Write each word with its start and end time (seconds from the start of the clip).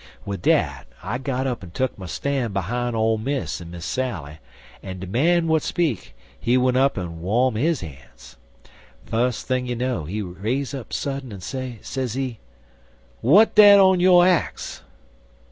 "Wid 0.25 0.41
dat 0.41 0.87
I 1.03 1.19
got 1.19 1.45
up 1.45 1.63
en 1.63 1.69
tuck 1.69 1.95
my 1.95 2.07
stan' 2.07 2.53
behime 2.53 2.95
Ole 2.95 3.19
Miss 3.19 3.61
en 3.61 3.69
Miss 3.69 3.85
Sally, 3.85 4.39
en 4.81 4.97
de 4.99 5.05
man 5.05 5.41
w'at 5.43 5.61
speak, 5.61 6.15
he 6.39 6.57
went 6.57 6.75
up 6.75 6.97
en 6.97 7.21
worn 7.21 7.53
his 7.53 7.81
han's. 7.81 8.35
Fus 9.05 9.43
thing 9.43 9.67
you 9.67 9.75
know, 9.75 10.05
he 10.05 10.23
raise 10.23 10.73
up 10.73 10.91
sudden, 10.91 11.31
en 11.31 11.39
say, 11.39 11.77
sezee: 11.83 12.39
"'W'at 13.21 13.53
dat 13.53 13.77
on 13.79 13.99
yo' 13.99 14.23
axe?' 14.23 14.81